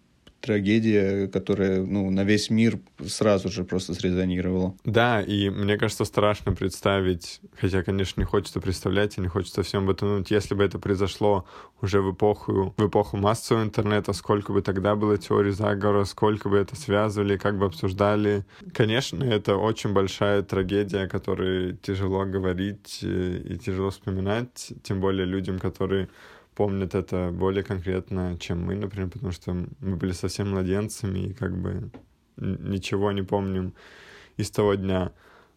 [0.46, 4.74] трагедия, которая ну, на весь мир сразу же просто срезонировала.
[4.84, 9.84] Да, и мне кажется, страшно представить, хотя, конечно, не хочется представлять и не хочется всем
[9.84, 11.44] об этом если бы это произошло
[11.82, 16.56] уже в эпоху, в эпоху массового интернета, сколько бы тогда было теорий заговора, сколько бы
[16.56, 18.44] это связывали, как бы обсуждали.
[18.72, 25.26] Конечно, это очень большая трагедия, о которой тяжело говорить э, и тяжело вспоминать, тем более
[25.26, 26.08] людям, которые
[26.56, 31.56] помнят это более конкретно, чем мы, например, потому что мы были совсем младенцами и как
[31.56, 31.90] бы
[32.38, 33.74] ничего не помним
[34.36, 35.12] из того дня.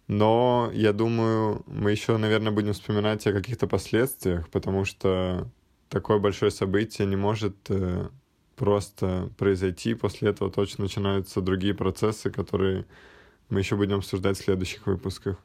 [0.07, 5.47] Но я думаю, мы еще, наверное, будем вспоминать о каких-то последствиях, потому что
[5.88, 8.09] такое большое событие не может э,
[8.55, 9.93] просто произойти.
[9.93, 12.85] После этого точно начинаются другие процессы, которые
[13.49, 15.38] мы еще будем обсуждать в следующих выпусках.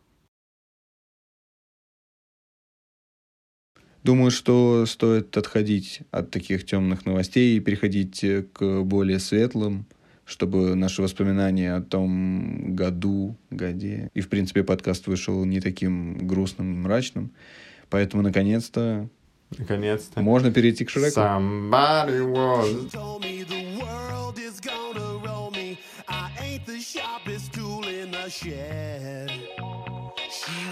[4.04, 9.86] Думаю, что стоит отходить от таких темных новостей и переходить к более светлым,
[10.26, 16.82] чтобы наши воспоминания о том году, годе, и, в принципе, подкаст вышел не таким грустным,
[16.82, 17.32] мрачным.
[17.88, 19.08] Поэтому, наконец-то,
[19.56, 20.20] Наконец-то.
[20.20, 21.20] Можно перейти к Шреку.
[21.20, 22.90] Somebody was...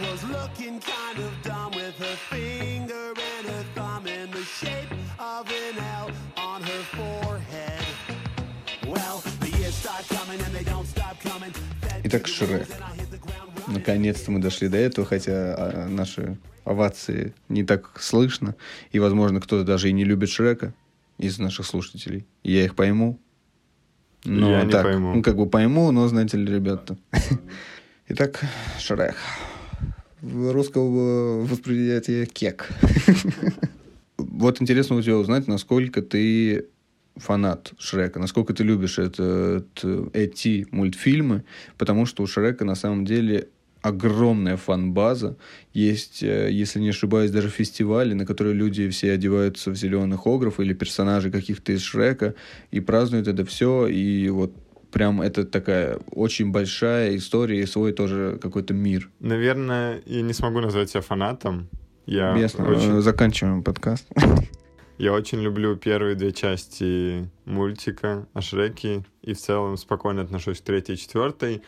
[0.01, 5.47] Was looking kind of dumb with her finger and her thumb in the shape of
[5.51, 7.85] an L on her forehead.
[8.87, 11.53] Well, the years start coming and they don't stop coming.
[12.05, 12.69] Итак, Шрек.
[13.67, 18.55] Наконец-то мы дошли до этого, хотя а, наши овации не так слышно.
[18.93, 20.73] И, возможно, кто-то даже и не любит Шрека
[21.19, 22.25] из наших слушателей.
[22.43, 23.21] Я их пойму.
[24.25, 25.15] Но Я так, не пойму.
[25.17, 26.97] Ну, как бы пойму, но, знаете ли, ребята.
[28.09, 28.41] Итак,
[28.79, 29.17] Шрек
[30.23, 32.69] русского восприятия кек.
[34.17, 36.67] Вот интересно у тебя узнать, насколько ты
[37.17, 41.45] фанат Шрека, насколько ты любишь этот, эти мультфильмы,
[41.77, 43.49] потому что у Шрека на самом деле
[43.83, 45.37] огромная фан-база.
[45.75, 50.61] Есть, э, если не ошибаюсь, даже фестивали, на которые люди все одеваются в зеленых огров
[50.61, 52.35] или персонажей каких-то из Шрека
[52.71, 53.89] и празднуют это все.
[53.89, 54.55] И вот
[54.93, 59.11] прям это такая очень большая история и свой тоже какой-то мир.
[59.21, 61.69] Наверное, я не смогу назвать себя фанатом.
[62.07, 62.69] Я Ясно.
[62.69, 63.01] Очень...
[63.01, 64.07] Заканчиваем подкаст.
[64.99, 70.65] Я очень люблю первые две части мультика о Шреке и в целом спокойно отношусь к
[70.65, 71.63] третьей и четвертой.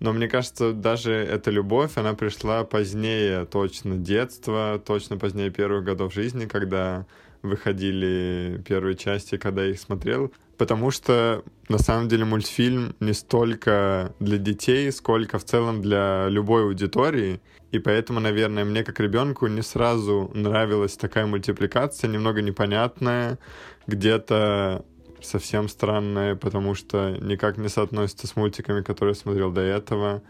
[0.00, 6.12] Но мне кажется, даже эта любовь, она пришла позднее, точно детство, точно позднее первых годов
[6.12, 7.06] жизни, когда
[7.42, 10.32] выходили первые части, когда я их смотрел.
[10.62, 16.62] Потому что на самом деле мультфильм не столько для детей, сколько в целом для любой
[16.62, 17.40] аудитории.
[17.72, 23.40] И поэтому, наверное, мне как ребенку не сразу нравилась такая мультипликация, немного непонятная,
[23.88, 24.84] где-то
[25.20, 30.22] совсем странная, потому что никак не соотносится с мультиками, которые я смотрел до этого.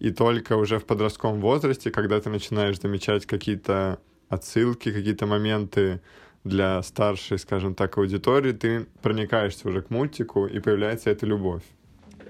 [0.00, 6.00] И только уже в подростковом возрасте, когда ты начинаешь замечать какие-то отсылки, какие-то моменты
[6.48, 11.62] для старшей, скажем так, аудитории, ты проникаешься уже к мультику, и появляется эта любовь.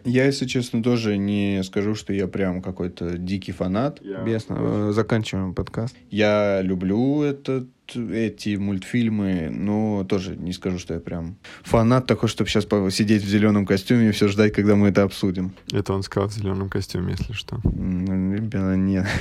[0.05, 4.01] Я, если честно, тоже не скажу, что я прям какой-то дикий фанат.
[4.25, 4.57] Бесно.
[4.59, 5.97] Э, Заканчиваем подкаст.
[6.11, 12.51] Я люблю этот эти мультфильмы, но тоже не скажу, что я прям фанат такой, чтобы
[12.51, 15.53] сейчас сидеть в зеленом костюме и все ждать, когда мы это обсудим.
[15.73, 17.61] Это он сказал в зеленом костюме, если что.
[17.65, 19.07] М, Ребята, нет.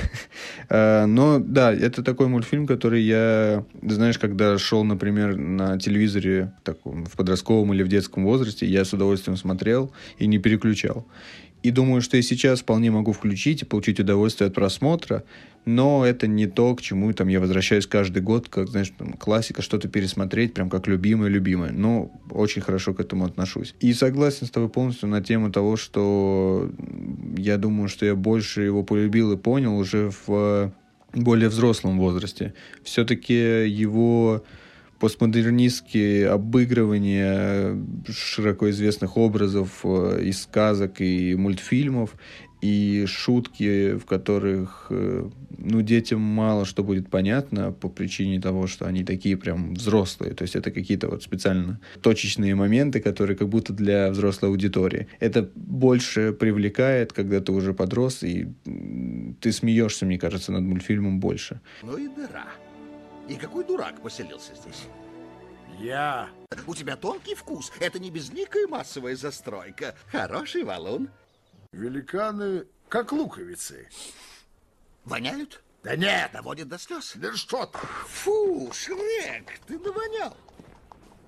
[0.70, 7.06] А, Но да, это такой мультфильм, который я, знаешь, когда шел, например, на телевизоре таком,
[7.06, 11.06] в подростковом или в детском возрасте, я с удовольствием смотрел и не переключал.
[11.62, 15.24] И думаю, что и сейчас вполне могу включить и получить удовольствие от просмотра,
[15.68, 19.60] но это не то, к чему там я возвращаюсь каждый год, как, знаешь, там, классика,
[19.60, 21.72] что-то пересмотреть, прям как любимое-любимое.
[21.72, 23.74] Но очень хорошо к этому отношусь.
[23.80, 26.70] И согласен с тобой полностью на тему того, что
[27.36, 30.72] я думаю, что я больше его полюбил и понял уже в
[31.12, 32.54] более взрослом возрасте.
[32.82, 34.42] Все-таки его
[34.98, 37.76] постмодернистские обыгрывания
[38.08, 42.16] широко известных образов э, из сказок и мультфильмов,
[42.60, 48.86] и шутки, в которых э, ну, детям мало что будет понятно по причине того, что
[48.86, 50.34] они такие прям взрослые.
[50.34, 55.08] То есть это какие-то вот специально точечные моменты, которые как будто для взрослой аудитории.
[55.20, 58.48] Это больше привлекает, когда ты уже подрос, и
[59.40, 61.60] ты смеешься, мне кажется, над мультфильмом больше.
[61.82, 62.46] Ну и дыра.
[63.28, 64.86] И какой дурак поселился здесь?
[65.80, 66.28] Я.
[66.66, 67.70] У тебя тонкий вкус.
[67.78, 69.94] Это не безликая массовая застройка.
[70.10, 71.08] Хороший валун.
[71.72, 73.88] Великаны как луковицы.
[75.04, 75.62] Воняют?
[75.82, 77.12] Да нет, Доводит до слез.
[77.16, 77.78] да что ты?
[77.78, 80.36] Фу, Шрек, ты навонял.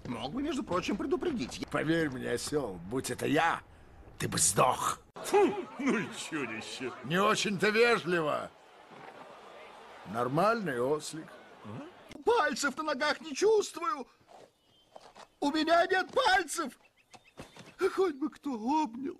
[0.07, 1.66] Мог бы, между прочим, предупредить.
[1.68, 3.61] Поверь мне, осел, будь это я,
[4.18, 5.00] ты бы сдох.
[5.33, 6.92] Ну и чудище.
[7.05, 8.50] Не очень-то вежливо.
[10.07, 11.26] Нормальный ослик.
[12.24, 14.07] Пальцев на ногах не чувствую.
[15.38, 16.72] У меня нет пальцев.
[17.88, 19.14] Хоть бы кто обнял.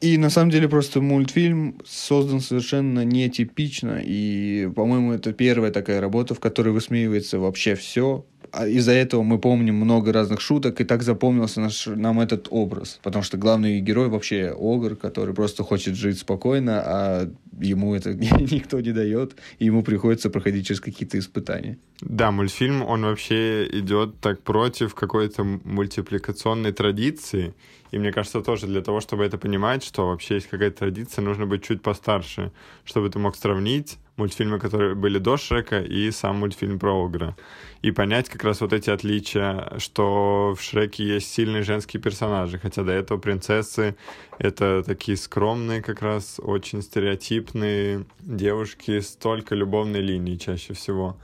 [0.00, 4.00] И на самом деле просто мультфильм создан совершенно нетипично.
[4.04, 8.24] И, по-моему, это первая такая работа, в которой высмеивается вообще все.
[8.52, 13.00] А из-за этого мы помним много разных шуток, и так запомнился наш, нам этот образ.
[13.02, 18.80] Потому что главный герой вообще огр, который просто хочет жить спокойно, а ему это никто
[18.80, 21.78] не дает, и ему приходится проходить через какие-то испытания.
[22.00, 27.54] Да, мультфильм, он вообще идет так против какой-то мультипликационной традиции.
[27.94, 31.46] И мне кажется, тоже для того, чтобы это понимать, что вообще есть какая-то традиция, нужно
[31.46, 32.50] быть чуть постарше,
[32.84, 37.36] чтобы ты мог сравнить мультфильмы, которые были до Шрека, и сам мультфильм про Огра.
[37.82, 42.82] И понять как раз вот эти отличия, что в Шреке есть сильные женские персонажи, хотя
[42.82, 43.94] до этого принцессы—
[44.38, 51.16] это такие скромные как раз, очень стереотипные девушки с только любовной линией чаще всего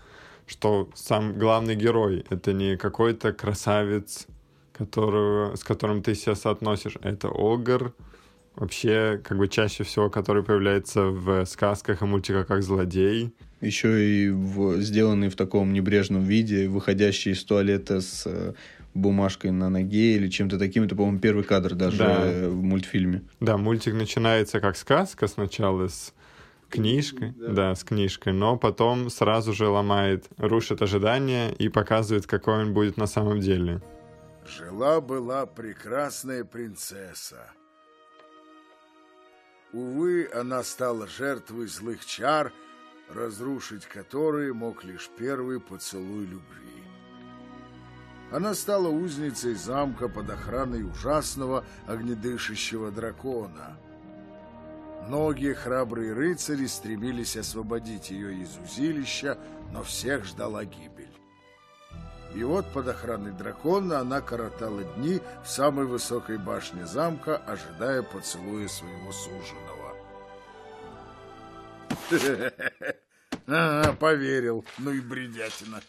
[0.46, 4.26] что сам главный герой— это не какой-то красавец,
[4.84, 7.92] которого, с которым ты себя соотносишь, это Огр,
[8.56, 13.32] вообще, как бы чаще всего, который появляется в сказках и мультиках как злодей.
[13.60, 18.54] Еще и в, сделанный в таком небрежном виде, выходящий из туалета с э,
[18.94, 20.84] бумажкой на ноге или чем-то таким.
[20.84, 22.48] Это, по-моему, первый кадр даже Да.
[22.48, 23.22] в мультфильме.
[23.40, 26.14] Да, мультик начинается как сказка сначала с
[26.70, 27.74] книжкой, да.
[27.74, 33.06] с книжкой, но потом сразу же ломает, рушит ожидания и показывает, какой он будет на
[33.06, 33.82] самом деле.
[34.50, 37.52] Жила-была прекрасная принцесса.
[39.72, 42.52] Увы, она стала жертвой злых чар,
[43.08, 46.82] разрушить которые мог лишь первый поцелуй любви.
[48.32, 53.78] Она стала узницей замка под охраной ужасного огнедышащего дракона.
[55.06, 59.38] Многие храбрые рыцари стремились освободить ее из узилища,
[59.72, 60.99] но всех ждала гибель.
[62.34, 68.68] И вот под охраной дракона она коротала дни в самой высокой башне замка, ожидая поцелуя
[68.68, 69.80] своего суженого.
[73.52, 74.64] Ага, поверил.
[74.78, 75.80] Ну и бредятина.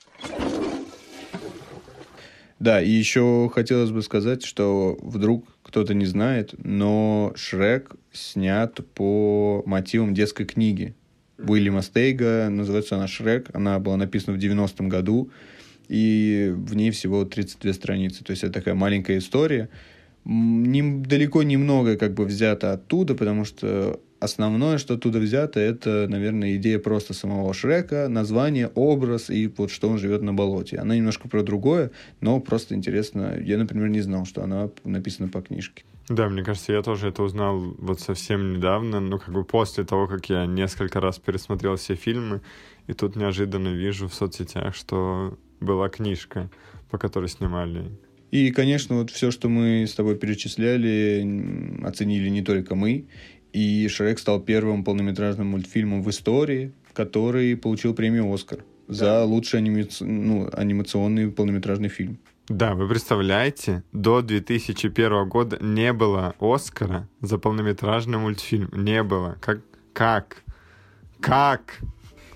[2.58, 9.62] Да, и еще хотелось бы сказать, что вдруг кто-то не знает, но Шрек снят по
[9.66, 10.96] мотивам детской книги
[11.38, 12.50] Уильяма Стейга.
[12.50, 13.50] Называется она «Шрек».
[13.54, 15.32] Она была написана в 90-м году,
[15.92, 18.24] и в ней всего 32 страницы.
[18.24, 19.68] То есть это такая маленькая история.
[20.24, 26.56] нем, далеко немного как бы взято оттуда, потому что основное, что оттуда взято, это, наверное,
[26.56, 30.78] идея просто самого Шрека, название, образ и вот что он живет на болоте.
[30.78, 33.38] Она немножко про другое, но просто интересно.
[33.38, 35.84] Я, например, не знал, что она написана по книжке.
[36.08, 40.08] Да, мне кажется, я тоже это узнал вот совсем недавно, ну, как бы после того,
[40.08, 42.42] как я несколько раз пересмотрел все фильмы,
[42.88, 46.50] и тут неожиданно вижу в соцсетях, что была книжка,
[46.90, 47.90] по которой снимали.
[48.32, 53.06] И, конечно, вот все, что мы с тобой перечисляли, оценили не только мы,
[53.54, 58.94] и Шрек стал первым полнометражным мультфильмом в истории, который получил премию «Оскар» да.
[58.94, 60.06] за лучший анимаци...
[60.06, 62.20] ну, анимационный полнометражный фильм.
[62.48, 68.70] Да, вы представляете, до 2001 года не было Оскара за полнометражный мультфильм.
[68.74, 69.38] Не было.
[69.42, 69.62] Как?
[69.94, 70.44] Как?
[71.20, 71.80] Как?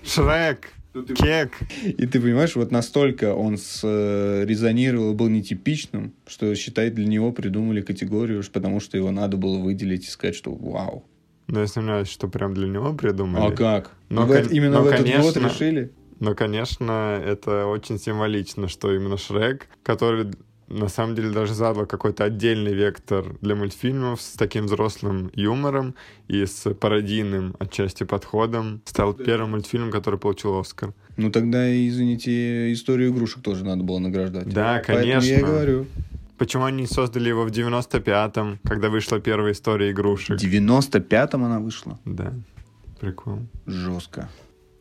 [0.02, 0.70] Шрек!
[0.96, 1.52] Ну, Кек!
[1.84, 7.32] И ты понимаешь, вот настолько он с, э, резонировал, был нетипичным, что, считай, для него
[7.32, 11.04] придумали категорию, потому что его надо было выделить и сказать, что вау.
[11.48, 13.52] Ну, я сомневаюсь, что прям для него придумали.
[13.52, 13.92] А как?
[14.08, 15.92] Но, ну, кон- именно но, в этот конечно, год решили?
[16.18, 20.32] Но, конечно, это очень символично, что именно Шрек, который
[20.68, 25.94] на самом деле даже задал какой-то отдельный вектор для мультфильмов с таким взрослым юмором
[26.28, 28.80] и с пародийным отчасти подходом.
[28.84, 29.24] Стал да.
[29.24, 30.92] первым мультфильмом, который получил Оскар.
[31.16, 34.48] Ну тогда, извините, историю игрушек тоже надо было награждать.
[34.52, 35.20] Да, конечно.
[35.20, 35.86] Поэтому я и говорю.
[36.38, 40.38] Почему они создали его в 95-м, когда вышла первая история игрушек?
[40.38, 41.98] В 95-м она вышла?
[42.04, 42.34] Да.
[43.00, 43.40] Прикол.
[43.66, 44.28] Жестко.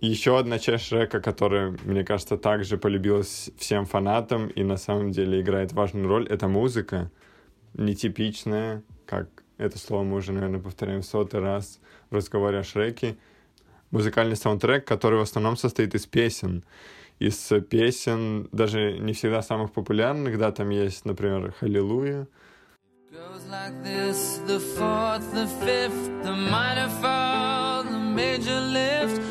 [0.06, 5.41] Еще одна часть Шрека, которая, мне кажется, также полюбилась всем фанатам и на самом деле
[5.41, 7.10] играет важную роль, это музыка.
[7.74, 9.28] Нетипичная, как
[9.58, 11.80] это слово мы уже, наверное, повторяем сотый раз
[12.12, 13.18] в разговоре о Шреке.
[13.89, 16.64] Музыкальный саундтрек, который в основном состоит из песен.
[17.18, 22.28] Из песен, даже не всегда самых популярных, да, там есть, например, «Халилуя»,
[23.12, 29.22] Goes like this, the fourth, the fifth, the minor fall, the major lift,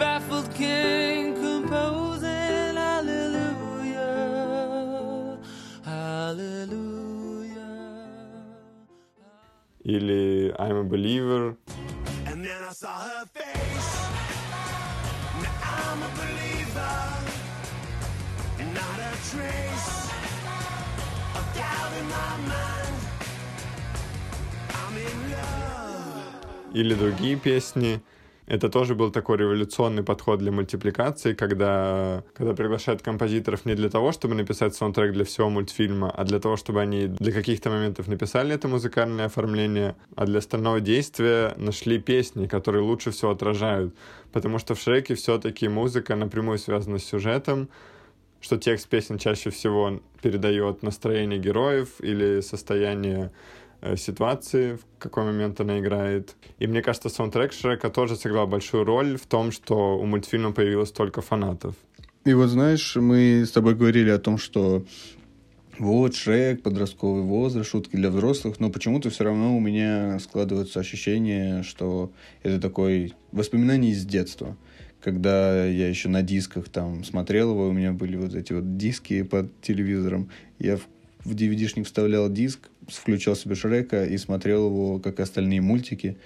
[0.00, 4.18] baffled king composing hallelujah,
[5.84, 7.56] hallelujah.
[9.84, 11.56] Или I'm a believer.
[12.26, 13.92] And then I saw her face.
[15.42, 16.96] Now I'm a believer.
[18.78, 19.92] Not a trace
[21.38, 22.94] of doubt in my mind.
[26.74, 28.00] Или другие песни.
[28.51, 34.11] Это тоже был такой революционный подход для мультипликации, когда, когда приглашают композиторов не для того,
[34.11, 38.53] чтобы написать саундтрек для всего мультфильма, а для того, чтобы они для каких-то моментов написали
[38.53, 43.95] это музыкальное оформление, а для остального действия нашли песни, которые лучше всего отражают.
[44.33, 47.69] Потому что в Шреке все-таки музыка напрямую связана с сюжетом,
[48.41, 53.31] что текст песен чаще всего передает настроение героев или состояние
[53.95, 56.35] ситуации, в какой момент она играет.
[56.59, 60.89] И мне кажется, саундтрек Шрека тоже сыграл большую роль в том, что у мультфильма появилось
[60.89, 61.75] столько фанатов.
[62.25, 64.85] И вот знаешь, мы с тобой говорили о том, что
[65.79, 71.63] вот Шрек, подростковый возраст, шутки для взрослых, но почему-то все равно у меня складывается ощущение,
[71.63, 72.11] что
[72.43, 74.55] это такое воспоминание из детства.
[75.01, 79.23] Когда я еще на дисках там смотрел его, у меня были вот эти вот диски
[79.23, 80.29] под телевизором,
[80.59, 80.77] я
[81.23, 86.17] в DVD-шник вставлял диск, включал себе Шрека и смотрел его, как и остальные мультики.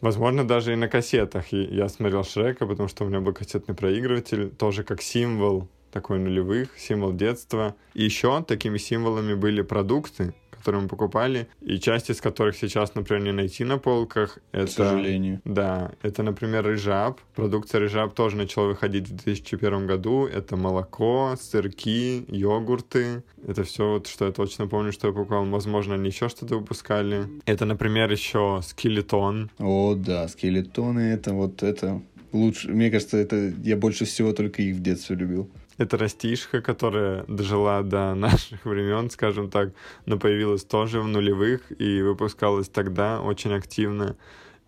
[0.00, 4.50] Возможно, даже и на кассетах я смотрел Шрека, потому что у меня был кассетный проигрыватель,
[4.50, 7.76] тоже как символ такой нулевых, символ детства.
[7.94, 10.34] И еще такими символами были продукты,
[10.64, 14.38] которые мы покупали, и часть из которых сейчас, например, не найти на полках.
[14.50, 15.42] Это, К сожалению.
[15.44, 17.20] Да, это, например, рыжап.
[17.34, 20.26] Продукция рыжап тоже начала выходить в 2001 году.
[20.26, 23.22] Это молоко, сырки, йогурты.
[23.46, 25.44] Это все, вот, что я точно помню, что я покупал.
[25.44, 27.26] Возможно, они еще что-то выпускали.
[27.44, 29.50] Это, например, еще скелетон.
[29.58, 32.00] О, да, скелетоны, это вот это
[32.32, 32.70] лучше.
[32.70, 35.50] Мне кажется, это я больше всего только их в детстве любил.
[35.76, 39.70] Это растишка, которая дожила до наших времен, скажем так,
[40.06, 44.16] но появилась тоже в нулевых и выпускалась тогда очень активно.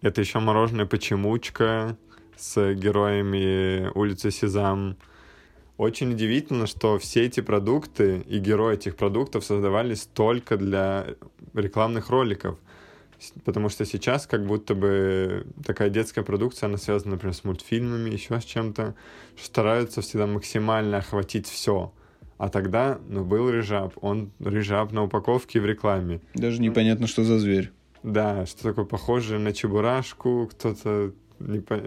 [0.03, 1.97] Это еще мороженое «Почемучка»
[2.37, 4.97] с героями улицы Сезам.
[5.79, 11.07] Очень удивительно, что все эти продукты и герои этих продуктов создавались только для
[11.55, 12.59] рекламных роликов.
[13.45, 18.41] Потому что сейчас как будто бы такая детская продукция, она связана, например, с мультфильмами, еще
[18.41, 18.95] с чем-то,
[19.37, 21.93] что стараются всегда максимально охватить все.
[22.39, 26.21] А тогда, ну, был рыжап, он рыжап на упаковке в рекламе.
[26.35, 27.73] Даже непонятно, что за зверь.
[28.03, 31.81] Да, что такое похожее на чебурашку, кто-то не по...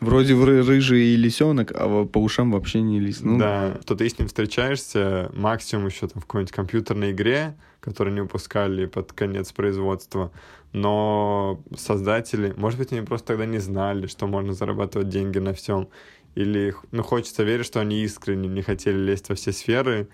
[0.00, 3.20] Вроде в- рыжий лисенок, а по ушам вообще не лис.
[3.20, 8.14] Ну, Да, то ты с ним встречаешься максимум еще там в какой-нибудь компьютерной игре, которую
[8.14, 10.30] не выпускали под конец производства,
[10.72, 15.88] но создатели, может быть, они просто тогда не знали, что можно зарабатывать деньги на всем,
[16.34, 20.08] или, ну, хочется верить, что они искренне не хотели лезть во все сферы,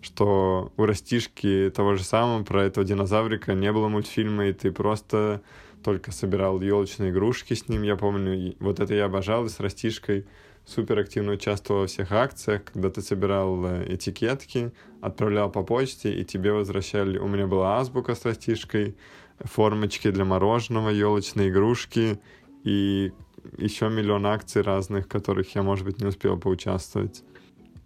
[0.00, 5.42] что у Растишки того же самого, про этого динозаврика не было мультфильма, и ты просто
[5.82, 10.26] только собирал елочные игрушки с ним, я помню, вот это я обожал, и с Растишкой
[10.64, 16.24] супер активно участвовал во всех акциях, когда ты собирал э, этикетки, отправлял по почте, и
[16.24, 17.18] тебе возвращали...
[17.18, 18.96] У меня была азбука с растишкой,
[19.40, 22.20] формочки для мороженого, елочные игрушки
[22.64, 23.12] и
[23.56, 27.22] еще миллион акций разных, которых я, может быть, не успел поучаствовать.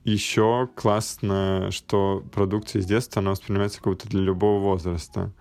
[0.04, 5.32] Еще классно, что продукция из детства, она воспринимается как будто для любого возраста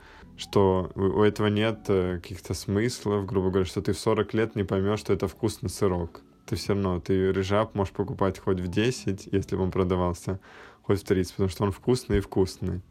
[0.42, 4.64] что у этого нет э, каких-то смыслов, грубо говоря, что ты в 40 лет не
[4.64, 6.22] поймешь, что это вкусный сырок.
[6.48, 10.40] Ты все равно, ты рыжап можешь покупать хоть в 10, если бы он продавался,
[10.82, 12.82] хоть в 30, потому что он вкусный и вкусный.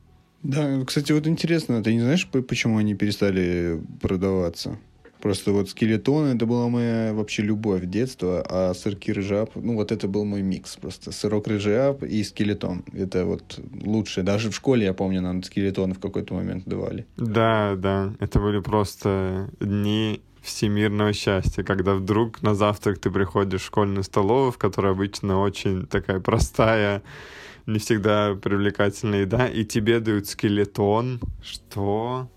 [0.42, 4.78] Да, кстати, вот интересно, ты не знаешь, по- почему они перестали продаваться?
[5.21, 10.09] Просто вот скелетон это была моя вообще любовь детства, а сырки рыжап, ну вот это
[10.09, 11.12] был мой микс просто.
[11.12, 12.85] Сырок рыжап и скелетон.
[12.93, 14.25] Это вот лучшее.
[14.25, 17.07] Даже в школе, я помню, нам скелетон в какой-то момент давали.
[17.16, 23.66] Да, да, это были просто дни всемирного счастья, когда вдруг на завтрак ты приходишь в
[23.66, 27.03] школьную столовую, в которой обычно очень такая простая,
[27.66, 31.21] не всегда привлекательная еда, и тебе дают скелетон.
[31.43, 32.29] Что?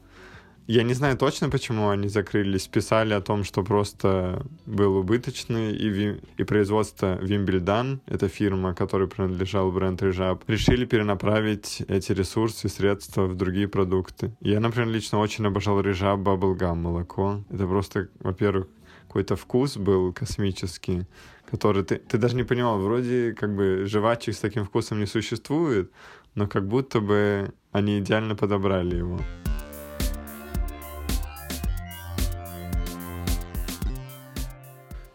[0.67, 2.67] Я не знаю точно, почему они закрылись.
[2.67, 9.09] Писали о том, что просто был убыточный, и, ви- и производство Вимбельдан, это фирма, которой
[9.09, 14.31] принадлежал бренд Рыжап, решили перенаправить эти ресурсы и средства в другие продукты.
[14.39, 17.43] Я, например, лично очень обожал Рыжап Bubblegum молоко.
[17.49, 18.67] Это просто, во-первых,
[19.07, 21.05] какой-то вкус был космический,
[21.51, 25.91] который ты, ты даже не понимал, вроде как бы жвачек с таким вкусом не существует,
[26.35, 29.19] но как будто бы они идеально подобрали его.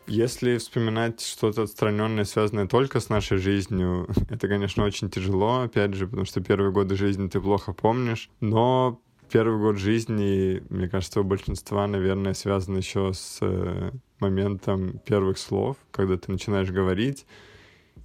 [0.08, 6.06] Если вспоминать что-то отстраненное, связанное только с нашей жизнью, это, конечно, очень тяжело, опять же,
[6.06, 9.00] потому что первые годы жизни ты плохо помнишь, но
[9.30, 15.76] первый год жизни, мне кажется, у большинства, наверное, связан еще с э, моментом первых слов,
[15.90, 17.26] когда ты начинаешь говорить,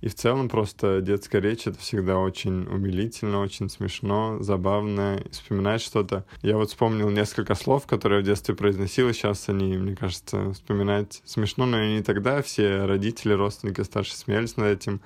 [0.03, 5.23] и в целом просто детская речь— это всегда очень умилительно, очень смешно, забавно.
[5.31, 6.25] Вспоминать что-то.
[6.41, 10.51] Я вот вспомнил несколько слов, которые я в детстве произносил, и сейчас они, мне кажется,
[10.51, 12.41] вспоминать смешно, но и не тогда.
[12.41, 14.99] Все родители, родственники старше смеялись над этим,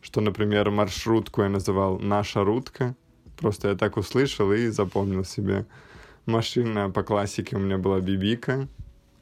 [0.00, 2.94] что, например, маршрутку я называл «наша рутка».
[3.38, 5.66] Просто я так услышал и запомнил себе.
[6.24, 8.68] Машина по классике у меня была Бибика,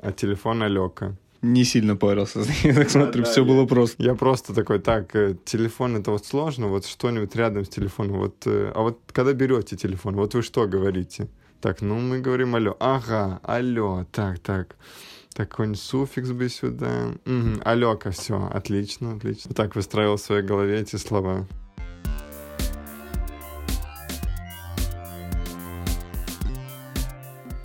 [0.00, 1.16] а телефон Алёка.
[1.44, 2.42] Не сильно парился.
[2.62, 4.02] Я так смотрю, все было просто.
[4.02, 8.18] Я просто такой, так, э, телефон это вот сложно, вот что-нибудь рядом с телефоном.
[8.18, 11.28] Вот, э, а вот когда берете телефон, вот вы что говорите?
[11.60, 12.74] Так, ну мы говорим алло.
[12.80, 14.76] Ага, алло, так, так.
[15.34, 17.12] Так, какой-нибудь суффикс бы сюда.
[17.26, 19.54] Угу, алёка, все, отлично, отлично.
[19.54, 21.46] Так выстраивал в своей голове эти слова.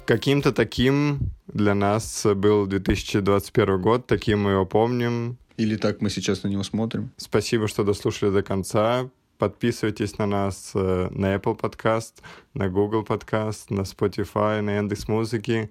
[0.05, 5.37] Каким-то таким для нас был 2021 год, таким мы его помним.
[5.57, 7.11] Или так мы сейчас на него смотрим.
[7.17, 9.09] Спасибо, что дослушали до конца.
[9.37, 12.13] Подписывайтесь на нас э, на Apple Podcast,
[12.53, 15.69] на Google Podcast, на Spotify, на Яндекс.Музыки.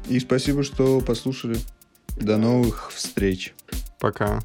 [0.09, 1.59] И спасибо, что послушали.
[2.17, 3.53] До новых встреч.
[4.01, 4.41] Пока.